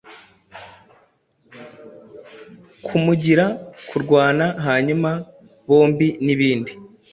[2.85, 3.45] kumugira
[3.89, 5.09] kurwana hanyuma
[5.67, 6.71] bombinibindi